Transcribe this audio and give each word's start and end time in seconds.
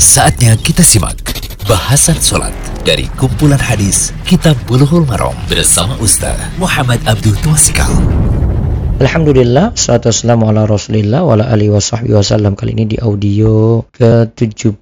Saatnya 0.00 0.56
kita 0.56 0.80
simak 0.80 1.20
bahasan 1.68 2.16
sholat 2.16 2.56
dari 2.88 3.04
kumpulan 3.20 3.60
hadis 3.60 4.16
Kitab 4.24 4.56
Bulughul 4.64 5.04
Maram 5.04 5.36
bersama 5.44 5.92
Ustaz 6.00 6.40
Muhammad 6.56 7.04
Abdul 7.04 7.36
Twasikal. 7.44 7.92
Alhamdulillah, 8.96 9.76
salatu 9.76 10.08
wassalamu 10.08 10.48
ala 10.48 10.64
rasulillah 10.64 11.20
wa 11.20 11.36
ala 11.36 11.52
alihi 11.52 11.68
wa 11.68 11.84
wasallam 12.16 12.56
Kali 12.56 12.80
ini 12.80 12.88
di 12.88 12.96
audio 12.96 13.84
ke-17 13.92 14.80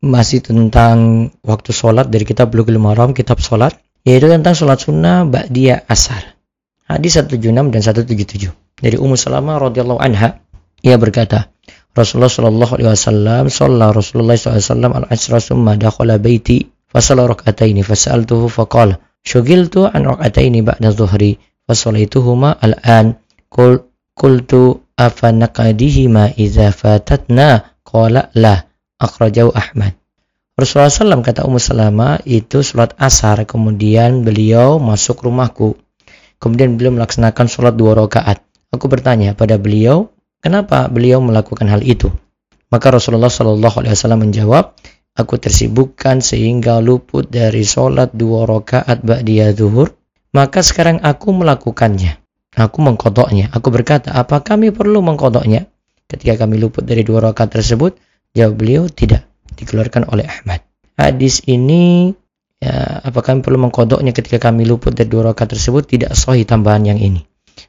Masih 0.00 0.40
tentang 0.40 1.28
waktu 1.44 1.76
sholat 1.76 2.08
dari 2.08 2.24
kitab 2.24 2.56
Bulughul 2.56 2.80
Maram, 2.80 3.12
kitab 3.12 3.36
sholat 3.36 3.76
Yaitu 4.08 4.32
tentang 4.32 4.56
sholat 4.56 4.80
sunnah 4.80 5.28
Ba'diyah 5.28 5.84
Asar. 5.92 6.40
Hadis 6.88 7.20
176 7.20 7.68
dan 7.68 7.84
177 7.84 8.48
Dari 8.80 8.96
Ummu 8.96 9.12
Salamah 9.12 9.60
radhiyallahu 9.60 10.00
anha 10.00 10.40
Ia 10.80 10.96
berkata, 10.96 11.52
Rasulullah 11.92 12.32
Shallallahu 12.32 12.72
Alaihi 12.80 12.88
Wasallam 12.88 13.42
sholat 13.52 13.92
Rasulullah 13.92 14.32
SAW 14.32 14.96
al 14.96 15.06
asra 15.12 15.44
summa 15.44 15.76
dakhala 15.76 16.16
baiti 16.16 16.64
fasalla 16.88 17.28
rak'ataini 17.28 17.84
fas'altuhu 17.84 18.48
faqala 18.48 18.96
syugiltu 19.20 19.84
an 19.84 20.08
rak'ataini 20.08 20.64
ba'da 20.64 20.88
dhuhri 20.88 21.36
fasalaituhuma 21.68 22.56
al-an 22.64 23.20
qul 23.52 23.84
qultu 24.16 24.80
afa 24.96 25.32
naqadihima 25.32 26.36
idza 26.36 26.72
fatatna? 26.72 27.76
Qala 27.82 28.32
la 28.32 28.56
akhrajahu 28.96 29.52
Ahmad. 29.52 29.92
Rasulullah 30.56 30.92
SAW 30.92 31.24
kata 31.24 31.44
Ummu 31.44 31.60
Salama 31.60 32.20
itu 32.24 32.64
sholat 32.64 32.96
asar 32.96 33.44
kemudian 33.44 34.24
beliau 34.24 34.80
masuk 34.80 35.24
rumahku. 35.24 35.76
Kemudian 36.40 36.80
beliau 36.80 36.92
melaksanakan 36.96 37.46
sholat 37.52 37.76
dua 37.76 37.96
rakaat. 37.96 38.40
Aku 38.72 38.88
bertanya 38.88 39.36
pada 39.36 39.60
beliau 39.60 40.11
Kenapa 40.42 40.90
beliau 40.90 41.22
melakukan 41.22 41.70
hal 41.70 41.86
itu? 41.86 42.10
Maka 42.66 42.90
Rasulullah 42.90 43.30
Shallallahu 43.30 43.78
Alaihi 43.78 43.94
Wasallam 43.94 44.26
menjawab, 44.26 44.74
aku 45.14 45.38
tersibukkan 45.38 46.18
sehingga 46.18 46.82
luput 46.82 47.30
dari 47.30 47.62
sholat 47.62 48.10
dua 48.10 48.50
rakaat 48.50 49.06
ba'diyah 49.06 49.54
zuhur. 49.54 49.94
Maka 50.34 50.66
sekarang 50.66 50.98
aku 50.98 51.30
melakukannya. 51.30 52.18
Aku 52.58 52.82
mengkodoknya. 52.82 53.54
Aku 53.54 53.70
berkata, 53.70 54.18
apa 54.18 54.42
kami 54.42 54.74
perlu 54.74 54.98
mengkodoknya? 54.98 55.70
Ketika 56.10 56.42
kami 56.42 56.58
luput 56.58 56.82
dari 56.82 57.06
dua 57.06 57.22
rakaat 57.22 57.62
tersebut, 57.62 58.02
jawab 58.34 58.58
beliau 58.58 58.90
tidak. 58.90 59.30
Dikeluarkan 59.54 60.10
oleh 60.10 60.26
Ahmad. 60.26 60.58
Hadis 60.98 61.46
ini, 61.46 62.10
ya, 62.58 62.98
apa 62.98 63.22
kami 63.22 63.46
perlu 63.46 63.62
mengkodoknya 63.62 64.10
ketika 64.10 64.50
kami 64.50 64.66
luput 64.66 64.90
dari 64.90 65.06
dua 65.06 65.30
rakaat 65.30 65.54
tersebut? 65.54 65.86
Tidak 65.86 66.10
sahih 66.18 66.42
tambahan 66.42 66.82
yang 66.82 66.98
ini. 66.98 67.22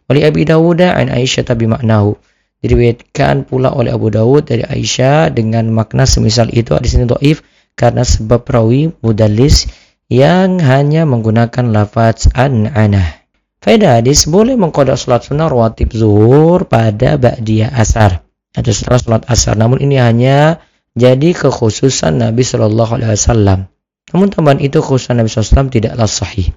Wali 0.10 0.26
Abi 0.26 0.42
Dawud 0.48 0.82
an 0.82 1.14
Aisyah 1.14 1.46
tabi 1.46 1.70
maknahu 1.70 2.18
diriwayatkan 2.64 3.44
pula 3.52 3.76
oleh 3.76 3.92
Abu 3.92 4.08
Dawud 4.08 4.48
dari 4.48 4.64
Aisyah 4.64 5.36
dengan 5.36 5.68
makna 5.70 6.08
semisal 6.08 6.48
itu 6.56 6.72
hadis 6.72 6.96
ini 6.96 7.06
doif 7.12 7.44
karena 7.76 8.08
sebab 8.08 8.48
perawi 8.48 8.96
mudallis 9.04 9.68
yang 10.08 10.64
hanya 10.64 11.04
menggunakan 11.04 11.76
lafaz 11.76 12.32
an 12.32 12.72
anah. 12.72 13.20
Faedah 13.60 14.00
hadis 14.00 14.28
boleh 14.28 14.56
mengkodok 14.56 14.96
salat 14.96 15.28
sunnah 15.28 15.52
rawatib 15.52 15.92
zuhur 15.92 16.64
pada 16.68 17.20
ba'diyah 17.20 17.76
asar 17.76 18.24
atau 18.56 18.72
setelah 18.72 19.00
salat 19.00 19.24
asar. 19.28 19.60
Namun 19.60 19.84
ini 19.84 20.00
hanya 20.00 20.64
jadi 20.96 21.36
kekhususan 21.36 22.24
Nabi 22.24 22.48
Shallallahu 22.48 22.92
Alaihi 23.00 23.16
Wasallam. 23.16 23.60
Namun 24.12 24.28
tambahan 24.30 24.60
itu 24.62 24.84
khususan 24.84 25.18
Nabi 25.18 25.32
SAW 25.32 25.74
tidaklah 25.74 26.06
sahih. 26.06 26.54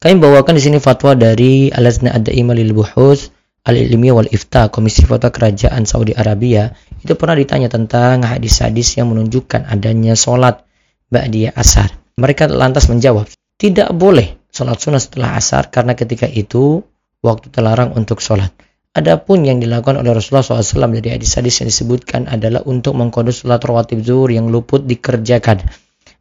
Kami 0.00 0.16
bawakan 0.16 0.56
di 0.56 0.62
sini 0.62 0.78
fatwa 0.80 1.12
dari 1.12 1.68
Al-Azna 1.68 2.14
Ad-Daimah 2.16 2.56
lil 2.56 2.72
Buhus 2.72 3.34
Al-Ilmiah 3.60 4.16
wal 4.16 4.30
Ifta, 4.32 4.72
Komisi 4.72 5.04
Fatwa 5.04 5.28
Kerajaan 5.28 5.84
Saudi 5.84 6.16
Arabia, 6.16 6.72
itu 7.04 7.12
pernah 7.12 7.36
ditanya 7.36 7.68
tentang 7.68 8.24
hadis-hadis 8.24 8.96
yang 8.96 9.12
menunjukkan 9.12 9.68
adanya 9.68 10.16
sholat 10.16 10.64
ba'diyah 11.12 11.52
asar. 11.52 11.92
Mereka 12.16 12.48
lantas 12.48 12.88
menjawab, 12.88 13.28
tidak 13.60 13.92
boleh 13.92 14.40
sholat 14.48 14.80
sunnah 14.80 15.02
setelah 15.02 15.36
asar 15.36 15.68
karena 15.68 15.92
ketika 15.92 16.24
itu 16.24 16.80
waktu 17.20 17.52
terlarang 17.52 17.92
untuk 17.92 18.24
sholat. 18.24 18.48
Adapun 18.90 19.46
yang 19.46 19.62
dilakukan 19.62 20.00
oleh 20.02 20.16
Rasulullah 20.16 20.42
SAW 20.42 20.90
dari 20.98 21.14
hadis-hadis 21.14 21.62
yang 21.62 21.68
disebutkan 21.70 22.26
adalah 22.26 22.66
untuk 22.66 22.96
mengkodus 22.96 23.44
sholat 23.44 23.62
rawatib 23.62 24.02
zuhur 24.02 24.32
yang 24.32 24.48
luput 24.48 24.82
dikerjakan. 24.82 25.62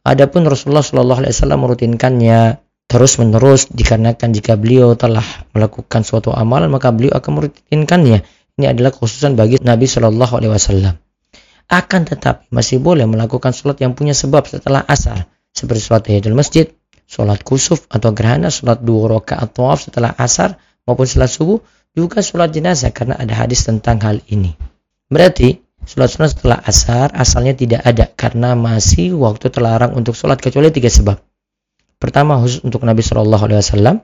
Adapun 0.05 0.45
Rasulullah 0.45 0.83
SAW 0.83 1.55
merutinkannya 1.55 2.61
terus 2.89 3.17
menerus 3.17 3.69
dikarenakan 3.71 4.29
jika 4.33 4.53
beliau 4.57 4.93
telah 4.93 5.23
melakukan 5.55 6.01
suatu 6.05 6.33
amalan 6.33 6.69
maka 6.69 6.93
beliau 6.93 7.17
akan 7.17 7.31
merutinkannya. 7.41 8.25
Ini 8.59 8.65
adalah 8.75 8.91
khususan 8.91 9.39
bagi 9.39 9.61
Nabi 9.63 9.87
Shallallahu 9.87 10.33
Alaihi 10.35 10.51
Wasallam. 10.51 10.95
Akan 11.69 12.01
tetapi 12.01 12.49
masih 12.49 12.81
boleh 12.81 13.05
melakukan 13.05 13.53
sholat 13.53 13.77
yang 13.77 13.93
punya 13.93 14.17
sebab 14.17 14.49
setelah 14.49 14.81
asar 14.89 15.29
seperti 15.53 15.85
sholat 15.85 16.01
tahiyatul 16.01 16.33
masjid, 16.33 16.65
sholat 17.05 17.45
kusuf 17.45 17.85
atau 17.93 18.09
gerhana, 18.09 18.49
sholat 18.49 18.81
dua 18.81 19.21
rakaat 19.21 19.53
tawaf 19.53 19.85
setelah 19.85 20.17
asar 20.17 20.57
maupun 20.89 21.05
sholat 21.05 21.29
subuh, 21.29 21.61
juga 21.93 22.25
sholat 22.25 22.49
jenazah 22.49 22.89
karena 22.89 23.21
ada 23.21 23.37
hadis 23.37 23.69
tentang 23.69 24.01
hal 24.01 24.17
ini. 24.33 24.57
Berarti 25.13 25.61
sholat 25.85 26.09
sunnah 26.09 26.29
setelah 26.33 26.57
asar 26.65 27.13
asalnya 27.13 27.53
tidak 27.53 27.85
ada 27.85 28.09
karena 28.17 28.57
masih 28.57 29.13
waktu 29.21 29.53
terlarang 29.53 29.93
untuk 29.93 30.17
sholat 30.17 30.41
kecuali 30.41 30.73
tiga 30.73 30.89
sebab. 30.89 31.21
Pertama 31.99 32.39
khusus 32.39 32.63
untuk 32.63 32.81
Nabi 32.81 33.03
Shallallahu 33.05 33.43
Alaihi 33.45 33.59
Wasallam. 33.59 33.95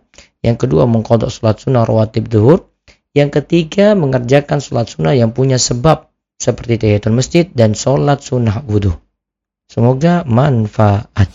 Yang 0.45 0.69
kedua 0.69 0.85
mengkodok 0.85 1.33
sholat 1.33 1.57
sunnah 1.57 1.81
rawatib 1.81 2.29
duhur. 2.29 2.69
Yang 3.17 3.41
ketiga 3.41 3.97
mengerjakan 3.97 4.61
sholat 4.61 4.85
sunnah 4.93 5.17
yang 5.17 5.33
punya 5.33 5.57
sebab 5.57 6.13
seperti 6.37 6.77
tahiyatul 6.77 7.17
masjid 7.17 7.49
dan 7.49 7.73
sholat 7.73 8.21
sunnah 8.21 8.61
wudhu. 8.69 8.93
Semoga 9.65 10.21
manfaat. 10.29 11.25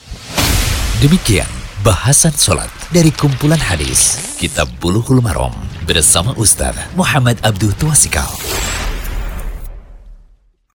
Demikian 1.02 1.48
bahasan 1.82 2.30
sholat 2.36 2.70
dari 2.94 3.10
kumpulan 3.10 3.58
hadis 3.58 4.20
Kitab 4.38 4.70
Bulughul 4.78 5.24
Maram 5.24 5.50
bersama 5.88 6.36
Ustaz 6.38 6.76
Muhammad 6.94 7.40
Abdul 7.42 7.74
Tuasikal. 7.74 8.30